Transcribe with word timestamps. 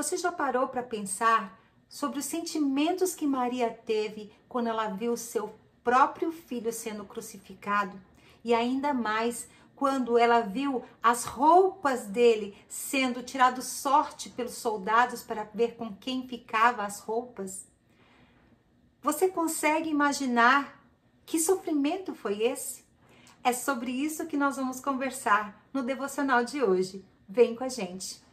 Você 0.00 0.16
já 0.16 0.32
parou 0.32 0.66
para 0.66 0.82
pensar 0.82 1.60
sobre 1.86 2.20
os 2.20 2.24
sentimentos 2.24 3.14
que 3.14 3.26
Maria 3.26 3.68
teve 3.68 4.32
quando 4.48 4.68
ela 4.68 4.88
viu 4.88 5.14
seu 5.14 5.54
próprio 5.84 6.32
filho 6.32 6.72
sendo 6.72 7.04
crucificado? 7.04 8.00
E 8.42 8.54
ainda 8.54 8.94
mais 8.94 9.46
quando 9.76 10.16
ela 10.16 10.40
viu 10.40 10.82
as 11.02 11.26
roupas 11.26 12.06
dele 12.06 12.56
sendo 12.66 13.22
tirado 13.22 13.60
sorte 13.60 14.30
pelos 14.30 14.54
soldados 14.54 15.22
para 15.22 15.44
ver 15.52 15.76
com 15.76 15.94
quem 15.94 16.26
ficava 16.26 16.82
as 16.82 17.00
roupas? 17.00 17.66
Você 19.02 19.28
consegue 19.28 19.90
imaginar 19.90 20.82
que 21.26 21.38
sofrimento 21.38 22.14
foi 22.14 22.40
esse? 22.40 22.86
É 23.44 23.52
sobre 23.52 23.90
isso 23.90 24.24
que 24.24 24.38
nós 24.38 24.56
vamos 24.56 24.80
conversar 24.80 25.62
no 25.74 25.82
devocional 25.82 26.42
de 26.42 26.62
hoje. 26.62 27.04
Vem 27.28 27.54
com 27.54 27.64
a 27.64 27.68
gente. 27.68 28.29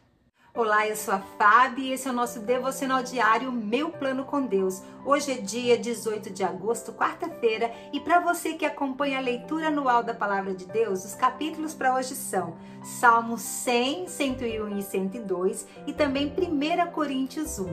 Olá, 0.58 0.88
eu 0.88 0.96
sou 0.96 1.14
a 1.14 1.20
Fábio 1.20 1.84
e 1.84 1.92
esse 1.92 2.08
é 2.08 2.10
o 2.10 2.14
nosso 2.14 2.40
devocional 2.40 3.00
diário 3.00 3.52
Meu 3.52 3.90
Plano 3.90 4.24
com 4.24 4.44
Deus. 4.44 4.82
Hoje 5.06 5.30
é 5.30 5.36
dia 5.36 5.78
18 5.78 6.30
de 6.30 6.42
agosto, 6.42 6.92
quarta-feira, 6.92 7.70
e 7.92 8.00
para 8.00 8.18
você 8.18 8.54
que 8.54 8.66
acompanha 8.66 9.18
a 9.18 9.20
leitura 9.20 9.68
anual 9.68 10.02
da 10.02 10.12
Palavra 10.12 10.52
de 10.52 10.66
Deus, 10.66 11.04
os 11.04 11.14
capítulos 11.14 11.74
para 11.74 11.94
hoje 11.94 12.16
são 12.16 12.56
Salmos 12.82 13.40
100, 13.40 14.08
101 14.08 14.78
e 14.78 14.82
102 14.82 15.64
e 15.86 15.92
também 15.92 16.26
1 16.26 16.90
Coríntios 16.90 17.60
1. 17.60 17.68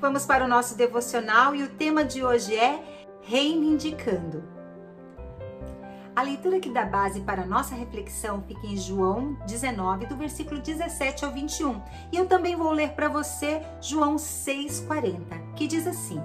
Vamos 0.00 0.26
para 0.26 0.46
o 0.46 0.48
nosso 0.48 0.76
devocional 0.76 1.54
e 1.54 1.62
o 1.62 1.68
tema 1.68 2.04
de 2.04 2.24
hoje 2.24 2.56
é 2.56 2.82
Reivindicando. 3.22 4.53
A 6.16 6.22
leitura 6.22 6.60
que 6.60 6.70
dá 6.70 6.84
base 6.84 7.20
para 7.20 7.42
a 7.42 7.46
nossa 7.46 7.74
reflexão 7.74 8.40
fica 8.42 8.64
em 8.66 8.76
João 8.76 9.36
19, 9.46 10.06
do 10.06 10.16
versículo 10.16 10.60
17 10.60 11.24
ao 11.24 11.32
21. 11.32 11.82
E 12.12 12.16
eu 12.16 12.26
também 12.26 12.54
vou 12.54 12.70
ler 12.70 12.90
para 12.90 13.08
você 13.08 13.60
João 13.80 14.14
6,40, 14.14 15.54
que 15.56 15.66
diz 15.66 15.88
assim: 15.88 16.22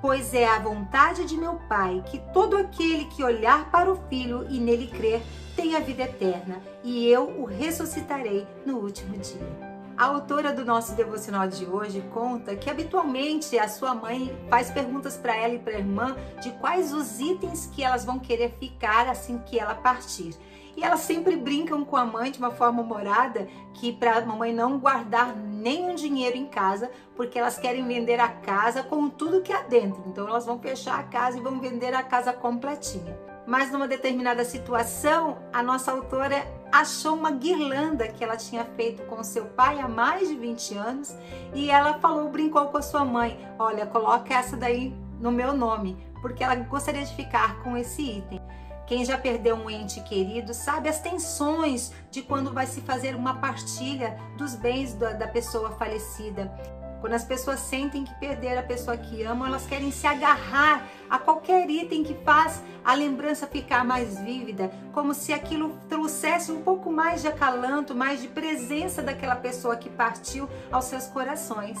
Pois 0.00 0.32
é 0.32 0.48
a 0.48 0.58
vontade 0.58 1.26
de 1.26 1.36
meu 1.36 1.56
Pai 1.68 2.02
que 2.06 2.18
todo 2.32 2.56
aquele 2.56 3.04
que 3.06 3.22
olhar 3.22 3.70
para 3.70 3.92
o 3.92 4.00
Filho 4.08 4.46
e 4.48 4.58
nele 4.58 4.86
crer 4.86 5.20
tenha 5.54 5.80
vida 5.80 6.04
eterna, 6.04 6.58
e 6.82 7.06
eu 7.06 7.28
o 7.42 7.44
ressuscitarei 7.44 8.46
no 8.64 8.78
último 8.78 9.18
dia. 9.18 9.69
A 10.00 10.04
autora 10.04 10.54
do 10.54 10.64
nosso 10.64 10.94
devocional 10.94 11.46
de 11.46 11.66
hoje 11.66 12.00
conta 12.10 12.56
que 12.56 12.70
habitualmente 12.70 13.58
a 13.58 13.68
sua 13.68 13.94
mãe 13.94 14.34
faz 14.48 14.70
perguntas 14.70 15.14
para 15.14 15.36
ela 15.36 15.52
e 15.52 15.58
para 15.58 15.74
a 15.74 15.78
irmã 15.78 16.16
de 16.40 16.52
quais 16.52 16.90
os 16.94 17.20
itens 17.20 17.66
que 17.66 17.84
elas 17.84 18.02
vão 18.02 18.18
querer 18.18 18.56
ficar 18.58 19.06
assim 19.06 19.36
que 19.40 19.58
ela 19.58 19.74
partir. 19.74 20.34
E 20.74 20.82
elas 20.82 21.00
sempre 21.00 21.36
brincam 21.36 21.84
com 21.84 21.98
a 21.98 22.06
mãe 22.06 22.30
de 22.30 22.38
uma 22.38 22.50
forma 22.50 22.80
humorada 22.80 23.46
que 23.74 23.92
para 23.92 24.16
a 24.16 24.24
mamãe 24.24 24.54
não 24.54 24.78
guardar 24.78 25.36
nenhum 25.36 25.94
dinheiro 25.94 26.34
em 26.34 26.46
casa, 26.46 26.90
porque 27.14 27.38
elas 27.38 27.58
querem 27.58 27.86
vender 27.86 28.20
a 28.20 28.28
casa 28.28 28.82
com 28.82 29.06
tudo 29.06 29.42
que 29.42 29.52
há 29.52 29.64
dentro. 29.64 30.02
Então 30.06 30.26
elas 30.26 30.46
vão 30.46 30.58
fechar 30.58 30.98
a 30.98 31.02
casa 31.02 31.36
e 31.36 31.42
vão 31.42 31.60
vender 31.60 31.92
a 31.92 32.02
casa 32.02 32.32
completinha 32.32 33.29
mas 33.50 33.72
numa 33.72 33.88
determinada 33.88 34.44
situação, 34.44 35.38
a 35.52 35.60
nossa 35.60 35.90
autora 35.90 36.46
achou 36.70 37.16
uma 37.16 37.32
guirlanda 37.32 38.06
que 38.06 38.22
ela 38.22 38.36
tinha 38.36 38.64
feito 38.64 39.02
com 39.06 39.24
seu 39.24 39.44
pai 39.44 39.80
há 39.80 39.88
mais 39.88 40.28
de 40.28 40.36
20 40.36 40.76
anos 40.76 41.12
e 41.52 41.68
ela 41.68 41.94
falou, 41.94 42.30
brincou 42.30 42.66
com 42.66 42.78
a 42.78 42.82
sua 42.82 43.04
mãe: 43.04 43.44
Olha, 43.58 43.86
coloca 43.86 44.32
essa 44.32 44.56
daí 44.56 44.94
no 45.18 45.32
meu 45.32 45.52
nome, 45.52 45.96
porque 46.22 46.44
ela 46.44 46.54
gostaria 46.54 47.04
de 47.04 47.12
ficar 47.16 47.60
com 47.64 47.76
esse 47.76 48.18
item. 48.18 48.40
Quem 48.86 49.04
já 49.04 49.18
perdeu 49.18 49.56
um 49.56 49.68
ente 49.68 50.00
querido 50.02 50.54
sabe 50.54 50.88
as 50.88 51.00
tensões 51.00 51.92
de 52.08 52.22
quando 52.22 52.52
vai 52.52 52.68
se 52.68 52.80
fazer 52.80 53.16
uma 53.16 53.34
partilha 53.34 54.16
dos 54.36 54.54
bens 54.54 54.94
da, 54.94 55.26
pessoa 55.26 55.72
falecida. 55.72 56.52
Quando 57.00 57.14
as 57.14 57.24
pessoas 57.24 57.60
sentem 57.60 58.04
que 58.04 58.14
perderam 58.20 58.60
a 58.60 58.64
pessoa 58.64 58.96
que 58.96 59.22
amam, 59.22 59.48
elas 59.48 59.66
querem 59.66 59.90
se 59.90 60.06
agarrar 60.06 60.86
a 61.08 61.18
qualquer 61.18 61.68
item 61.68 62.02
que 62.04 62.14
faz 62.22 62.62
a 62.84 62.94
lembrança 62.94 63.46
ficar 63.46 63.84
mais 63.84 64.20
vívida, 64.20 64.70
como 64.92 65.14
se 65.14 65.32
aquilo 65.32 65.78
trouxesse 65.88 66.52
um 66.52 66.62
pouco 66.62 66.92
mais 66.92 67.22
de 67.22 67.28
acalanto, 67.28 67.94
mais 67.94 68.20
de 68.20 68.28
presença 68.28 69.02
daquela 69.02 69.36
pessoa 69.36 69.76
que 69.76 69.88
partiu 69.88 70.48
aos 70.70 70.84
seus 70.84 71.06
corações. 71.06 71.78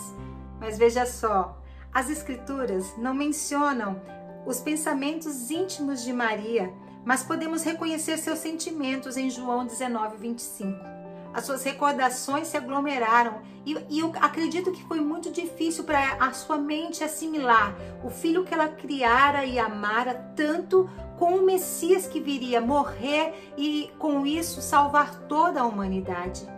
Mas 0.58 0.78
veja 0.78 1.04
só, 1.04 1.58
as 1.92 2.08
escrituras 2.08 2.96
não 2.96 3.12
mencionam 3.12 4.00
os 4.46 4.60
pensamentos 4.60 5.50
íntimos 5.50 6.02
de 6.02 6.14
Maria, 6.14 6.72
mas 7.04 7.22
podemos 7.22 7.62
reconhecer 7.62 8.16
seus 8.16 8.38
sentimentos 8.38 9.18
em 9.18 9.28
João 9.28 9.66
19, 9.66 10.16
25 10.16 10.99
as 11.32 11.44
suas 11.44 11.62
recordações 11.62 12.48
se 12.48 12.56
aglomeraram 12.56 13.40
e, 13.64 13.76
e, 13.88 14.00
eu 14.00 14.12
acredito 14.20 14.72
que 14.72 14.82
foi 14.84 15.00
muito 15.00 15.30
difícil 15.30 15.84
para 15.84 16.14
a 16.14 16.32
sua 16.32 16.56
mente 16.56 17.04
assimilar 17.04 17.76
o 18.02 18.10
filho 18.10 18.44
que 18.44 18.54
ela 18.54 18.68
criara 18.68 19.44
e 19.44 19.58
amara 19.58 20.14
tanto 20.34 20.88
com 21.18 21.36
o 21.36 21.44
Messias 21.44 22.06
que 22.06 22.20
viria 22.20 22.60
morrer 22.60 23.52
e 23.56 23.90
com 23.98 24.26
isso 24.26 24.62
salvar 24.62 25.14
toda 25.28 25.60
a 25.60 25.66
humanidade. 25.66 26.48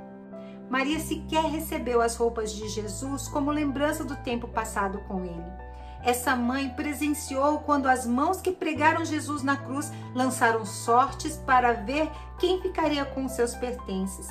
Maria 0.71 1.01
sequer 1.01 1.45
recebeu 1.45 2.01
as 2.01 2.17
roupas 2.17 2.53
de 2.53 2.69
Jesus 2.69 3.29
como 3.29 3.51
lembrança 3.51 4.05
do 4.05 4.17
tempo 4.17 4.49
passado 4.49 5.01
com 5.07 5.25
ele. 5.25 5.63
Essa 6.03 6.35
mãe 6.35 6.71
presenciou 6.71 7.59
quando 7.59 7.87
as 7.87 8.07
mãos 8.07 8.41
que 8.41 8.51
pregaram 8.51 9.05
Jesus 9.05 9.43
na 9.43 9.57
cruz 9.57 9.93
lançaram 10.15 10.65
sortes 10.65 11.37
para 11.37 11.73
ver 11.73 12.11
quem 12.39 12.61
ficaria 12.61 13.05
com 13.05 13.29
seus 13.29 13.55
pertences. 13.55 14.29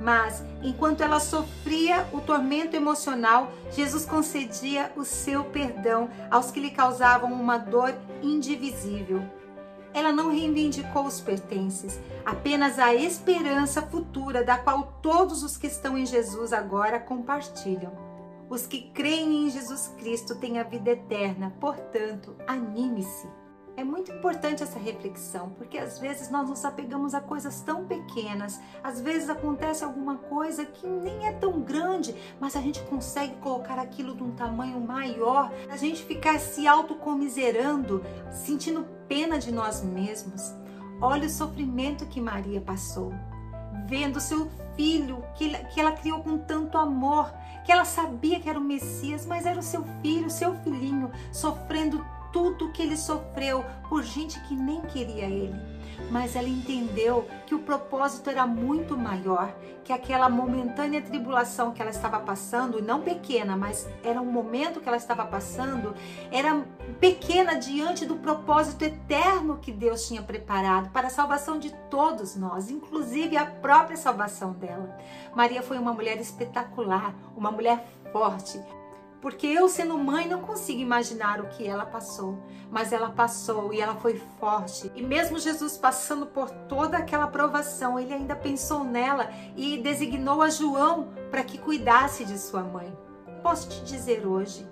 Mas, 0.00 0.44
enquanto 0.62 1.00
ela 1.00 1.18
sofria 1.20 2.06
o 2.12 2.20
tormento 2.20 2.76
emocional, 2.76 3.50
Jesus 3.70 4.04
concedia 4.04 4.92
o 4.96 5.04
seu 5.04 5.44
perdão 5.44 6.10
aos 6.30 6.50
que 6.50 6.60
lhe 6.60 6.70
causavam 6.70 7.32
uma 7.32 7.56
dor 7.58 7.94
indivisível. 8.22 9.22
Ela 9.94 10.12
não 10.12 10.30
reivindicou 10.30 11.06
os 11.06 11.20
pertences, 11.20 11.98
apenas 12.24 12.78
a 12.78 12.94
esperança 12.94 13.80
futura 13.80 14.44
da 14.44 14.58
qual 14.58 14.98
todos 15.00 15.42
os 15.42 15.56
que 15.56 15.66
estão 15.66 15.96
em 15.96 16.04
Jesus 16.04 16.52
agora 16.52 17.00
compartilham. 17.00 17.92
Os 18.48 18.66
que 18.66 18.90
creem 18.92 19.46
em 19.46 19.50
Jesus 19.50 19.90
Cristo 19.98 20.34
têm 20.36 20.58
a 20.58 20.62
vida 20.62 20.90
eterna, 20.90 21.52
portanto, 21.58 22.36
anime-se. 22.46 23.26
É 23.76 23.84
muito 23.84 24.10
importante 24.10 24.62
essa 24.62 24.78
reflexão, 24.78 25.50
porque 25.50 25.76
às 25.76 25.98
vezes 25.98 26.30
nós 26.30 26.48
nos 26.48 26.64
apegamos 26.64 27.12
a 27.12 27.20
coisas 27.20 27.60
tão 27.60 27.84
pequenas, 27.84 28.58
às 28.82 29.02
vezes 29.02 29.28
acontece 29.28 29.84
alguma 29.84 30.16
coisa 30.16 30.64
que 30.64 30.86
nem 30.86 31.26
é 31.26 31.32
tão 31.32 31.60
grande, 31.60 32.14
mas 32.40 32.56
a 32.56 32.60
gente 32.62 32.80
consegue 32.84 33.34
colocar 33.34 33.78
aquilo 33.78 34.16
de 34.16 34.22
um 34.22 34.30
tamanho 34.30 34.80
maior, 34.80 35.52
a 35.68 35.76
gente 35.76 36.02
ficar 36.02 36.40
se 36.40 36.66
autocomiserando, 36.66 38.02
sentindo 38.30 38.86
pena 39.06 39.38
de 39.38 39.52
nós 39.52 39.82
mesmos. 39.82 40.54
Olha 40.98 41.26
o 41.26 41.30
sofrimento 41.30 42.06
que 42.06 42.18
Maria 42.18 42.62
passou, 42.62 43.12
vendo 43.86 44.18
seu 44.20 44.50
filho 44.74 45.22
que, 45.34 45.50
que 45.66 45.78
ela 45.78 45.92
criou 45.92 46.22
com 46.22 46.38
tanto 46.38 46.78
amor, 46.78 47.30
que 47.62 47.70
ela 47.70 47.84
sabia 47.84 48.40
que 48.40 48.48
era 48.48 48.58
o 48.58 48.64
Messias, 48.64 49.26
mas 49.26 49.44
era 49.44 49.58
o 49.58 49.62
seu 49.62 49.84
filho, 50.00 50.30
seu 50.30 50.54
filhinho, 50.60 51.10
sofrendo 51.30 52.02
tudo 52.36 52.68
que 52.68 52.82
ele 52.82 52.98
sofreu 52.98 53.64
por 53.88 54.02
gente 54.02 54.38
que 54.40 54.54
nem 54.54 54.82
queria 54.82 55.24
ele. 55.24 55.54
Mas 56.10 56.36
ela 56.36 56.46
entendeu 56.46 57.26
que 57.46 57.54
o 57.54 57.60
propósito 57.60 58.28
era 58.28 58.46
muito 58.46 58.94
maior, 58.94 59.56
que 59.82 59.90
aquela 59.90 60.28
momentânea 60.28 61.00
tribulação 61.00 61.72
que 61.72 61.80
ela 61.80 61.90
estava 61.90 62.20
passando, 62.20 62.82
não 62.82 63.00
pequena, 63.00 63.56
mas 63.56 63.88
era 64.04 64.20
um 64.20 64.30
momento 64.30 64.82
que 64.82 64.86
ela 64.86 64.98
estava 64.98 65.24
passando, 65.24 65.94
era 66.30 66.62
pequena 67.00 67.54
diante 67.54 68.04
do 68.04 68.16
propósito 68.16 68.82
eterno 68.84 69.56
que 69.56 69.72
Deus 69.72 70.06
tinha 70.06 70.20
preparado 70.20 70.90
para 70.90 71.06
a 71.06 71.10
salvação 71.10 71.58
de 71.58 71.70
todos 71.88 72.36
nós, 72.36 72.68
inclusive 72.68 73.34
a 73.38 73.46
própria 73.46 73.96
salvação 73.96 74.52
dela. 74.52 74.94
Maria 75.34 75.62
foi 75.62 75.78
uma 75.78 75.94
mulher 75.94 76.20
espetacular, 76.20 77.14
uma 77.34 77.50
mulher 77.50 77.82
forte, 78.12 78.60
porque 79.20 79.46
eu, 79.46 79.68
sendo 79.68 79.98
mãe, 79.98 80.28
não 80.28 80.42
consigo 80.42 80.80
imaginar 80.80 81.40
o 81.40 81.48
que 81.48 81.66
ela 81.66 81.86
passou. 81.86 82.38
Mas 82.70 82.92
ela 82.92 83.10
passou 83.10 83.72
e 83.72 83.80
ela 83.80 83.94
foi 83.96 84.20
forte. 84.38 84.90
E 84.94 85.02
mesmo 85.02 85.38
Jesus 85.38 85.76
passando 85.76 86.26
por 86.26 86.50
toda 86.50 86.98
aquela 86.98 87.26
provação, 87.26 87.98
ele 87.98 88.12
ainda 88.12 88.36
pensou 88.36 88.84
nela 88.84 89.30
e 89.56 89.78
designou 89.78 90.42
a 90.42 90.50
João 90.50 91.08
para 91.30 91.42
que 91.42 91.58
cuidasse 91.58 92.24
de 92.24 92.38
sua 92.38 92.62
mãe. 92.62 92.96
Posso 93.42 93.68
te 93.68 93.84
dizer 93.84 94.26
hoje, 94.26 94.66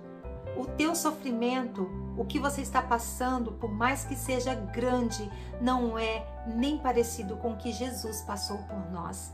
o 0.57 0.67
teu 0.67 0.95
sofrimento, 0.95 1.89
o 2.17 2.25
que 2.25 2.39
você 2.39 2.61
está 2.61 2.83
passando, 2.83 3.53
por 3.53 3.73
mais 3.73 4.05
que 4.05 4.15
seja 4.15 4.55
grande, 4.55 5.31
não 5.61 5.99
é 5.99 6.27
nem 6.47 6.79
parecido 6.79 7.37
com 7.37 7.53
o 7.53 7.57
que 7.57 7.73
Jesus 7.73 8.23
passou 8.23 8.59
por 8.59 8.91
nós. 8.91 9.33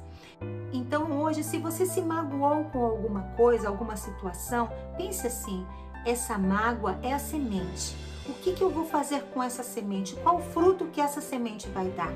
Então 0.72 1.20
hoje, 1.20 1.42
se 1.42 1.58
você 1.58 1.84
se 1.84 2.00
magoou 2.00 2.64
com 2.64 2.84
alguma 2.84 3.22
coisa, 3.36 3.68
alguma 3.68 3.96
situação, 3.96 4.68
pense 4.96 5.26
assim: 5.26 5.66
essa 6.06 6.38
mágoa 6.38 6.98
é 7.02 7.12
a 7.12 7.18
semente. 7.18 7.96
O 8.28 8.34
que, 8.34 8.52
que 8.52 8.62
eu 8.62 8.70
vou 8.70 8.84
fazer 8.84 9.22
com 9.32 9.42
essa 9.42 9.62
semente? 9.62 10.14
Qual 10.16 10.40
fruto 10.40 10.86
que 10.86 11.00
essa 11.00 11.20
semente 11.20 11.68
vai 11.68 11.88
dar? 11.88 12.12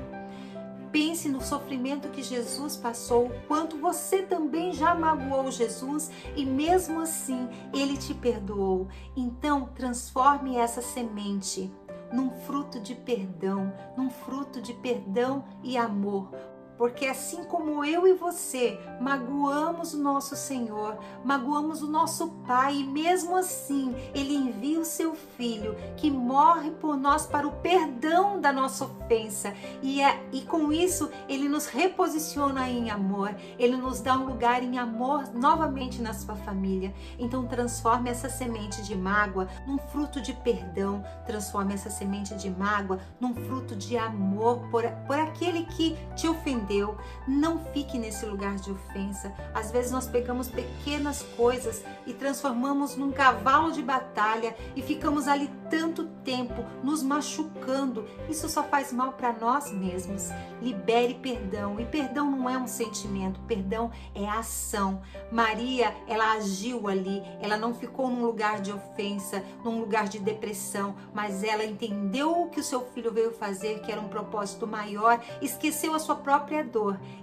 pense 0.95 1.27
no 1.27 1.41
sofrimento 1.41 2.07
que 2.07 2.23
Jesus 2.23 2.77
passou, 2.77 3.29
quanto 3.49 3.77
você 3.77 4.21
também 4.21 4.71
já 4.71 4.95
magoou 4.95 5.51
Jesus 5.51 6.09
e 6.37 6.45
mesmo 6.45 7.01
assim 7.01 7.49
ele 7.73 7.97
te 7.97 8.13
perdoou. 8.13 8.87
Então, 9.13 9.67
transforme 9.75 10.55
essa 10.55 10.81
semente 10.81 11.69
num 12.13 12.31
fruto 12.31 12.79
de 12.79 12.95
perdão, 12.95 13.73
num 13.97 14.09
fruto 14.09 14.61
de 14.61 14.73
perdão 14.73 15.43
e 15.61 15.75
amor. 15.75 16.29
Porque 16.77 17.05
assim 17.05 17.43
como 17.45 17.85
eu 17.85 18.05
e 18.05 18.13
você 18.13 18.77
magoamos 18.99 19.93
o 19.93 19.97
nosso 19.97 20.35
Senhor, 20.35 20.97
magoamos 21.23 21.81
o 21.81 21.87
nosso 21.87 22.27
Pai, 22.45 22.75
e 22.75 22.83
mesmo 22.83 23.35
assim 23.35 23.95
Ele 24.13 24.35
envia 24.35 24.79
o 24.79 24.85
seu 24.85 25.15
Filho 25.15 25.75
que 25.95 26.11
morre 26.11 26.71
por 26.71 26.97
nós 26.97 27.25
para 27.25 27.47
o 27.47 27.51
perdão 27.51 28.39
da 28.39 28.51
nossa 28.51 28.85
ofensa. 28.85 29.53
E, 29.81 30.01
é, 30.01 30.21
e 30.31 30.41
com 30.41 30.71
isso 30.71 31.09
Ele 31.29 31.47
nos 31.47 31.67
reposiciona 31.67 32.69
em 32.69 32.89
amor, 32.89 33.33
Ele 33.57 33.77
nos 33.77 34.01
dá 34.01 34.15
um 34.17 34.25
lugar 34.25 34.61
em 34.61 34.77
amor 34.77 35.33
novamente 35.33 36.01
na 36.01 36.13
sua 36.13 36.35
família. 36.35 36.93
Então 37.17 37.47
transforme 37.47 38.09
essa 38.09 38.29
semente 38.29 38.81
de 38.83 38.95
mágoa 38.95 39.47
num 39.65 39.77
fruto 39.77 40.21
de 40.21 40.33
perdão, 40.33 41.03
transforme 41.25 41.73
essa 41.73 41.89
semente 41.89 42.35
de 42.35 42.49
mágoa 42.49 42.99
num 43.19 43.33
fruto 43.33 43.75
de 43.75 43.97
amor 43.97 44.67
por, 44.69 44.83
por 45.07 45.17
aquele 45.17 45.65
que 45.65 45.95
te 46.15 46.27
ofendeu 46.27 46.64
ofendeu. 46.65 46.97
Não 47.27 47.59
fique 47.59 47.97
nesse 47.97 48.25
lugar 48.25 48.55
de 48.55 48.71
ofensa. 48.71 49.33
Às 49.53 49.71
vezes 49.71 49.91
nós 49.91 50.07
pegamos 50.07 50.47
pequenas 50.47 51.23
coisas 51.37 51.83
e 52.05 52.13
transformamos 52.13 52.95
num 52.95 53.11
cavalo 53.11 53.71
de 53.71 53.81
batalha 53.81 54.55
e 54.75 54.81
ficamos 54.81 55.27
ali 55.27 55.49
tanto 55.69 56.05
tempo 56.23 56.65
nos 56.83 57.01
machucando. 57.01 58.05
Isso 58.29 58.49
só 58.49 58.63
faz 58.63 58.91
mal 58.91 59.13
para 59.13 59.33
nós 59.33 59.71
mesmos. 59.71 60.29
Libere 60.61 61.15
perdão. 61.15 61.79
E 61.79 61.85
perdão 61.85 62.29
não 62.31 62.49
é 62.49 62.57
um 62.57 62.67
sentimento, 62.67 63.39
perdão 63.41 63.91
é 64.13 64.27
ação. 64.27 65.01
Maria, 65.31 65.93
ela 66.07 66.33
agiu 66.33 66.87
ali, 66.87 67.21
ela 67.41 67.57
não 67.57 67.73
ficou 67.73 68.09
num 68.09 68.25
lugar 68.25 68.61
de 68.61 68.71
ofensa, 68.71 69.43
num 69.63 69.79
lugar 69.79 70.07
de 70.07 70.19
depressão, 70.19 70.95
mas 71.13 71.43
ela 71.43 71.63
entendeu 71.63 72.43
o 72.43 72.49
que 72.49 72.59
o 72.59 72.63
seu 72.63 72.81
filho 72.91 73.11
veio 73.11 73.31
fazer, 73.31 73.81
que 73.81 73.91
era 73.91 74.01
um 74.01 74.07
propósito 74.07 74.67
maior, 74.67 75.19
esqueceu 75.41 75.93
a 75.93 75.99
sua 75.99 76.15
própria 76.15 76.54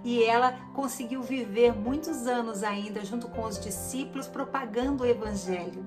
e 0.05 0.23
ela 0.23 0.53
conseguiu 0.75 1.23
viver 1.23 1.73
muitos 1.75 2.27
anos 2.27 2.63
ainda 2.63 3.05
junto 3.05 3.29
com 3.29 3.45
os 3.45 3.59
discípulos 3.59 4.27
propagando 4.27 5.05
o 5.05 5.07
evangelho. 5.07 5.85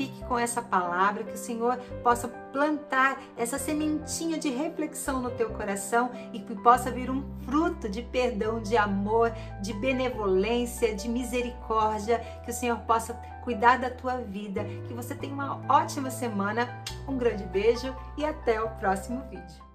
Fique 0.00 0.24
com 0.24 0.38
essa 0.38 0.62
palavra, 0.62 1.24
que 1.24 1.34
o 1.34 1.36
Senhor 1.36 1.76
possa 2.02 2.26
plantar 2.26 3.20
essa 3.36 3.58
sementinha 3.58 4.38
de 4.38 4.48
reflexão 4.48 5.20
no 5.20 5.30
teu 5.30 5.50
coração 5.50 6.10
e 6.32 6.40
que 6.40 6.54
possa 6.54 6.90
vir 6.90 7.10
um 7.10 7.22
fruto 7.44 7.86
de 7.86 8.00
perdão, 8.00 8.62
de 8.62 8.78
amor, 8.78 9.30
de 9.60 9.74
benevolência, 9.74 10.94
de 10.94 11.06
misericórdia, 11.06 12.18
que 12.44 12.50
o 12.50 12.54
Senhor 12.54 12.78
possa 12.78 13.12
cuidar 13.44 13.78
da 13.78 13.90
tua 13.90 14.16
vida, 14.16 14.64
que 14.88 14.94
você 14.94 15.14
tenha 15.14 15.34
uma 15.34 15.60
ótima 15.68 16.10
semana. 16.10 16.82
Um 17.06 17.18
grande 17.18 17.44
beijo 17.44 17.94
e 18.16 18.24
até 18.24 18.62
o 18.62 18.70
próximo 18.76 19.22
vídeo. 19.28 19.69